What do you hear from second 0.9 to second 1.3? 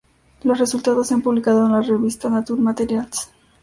se han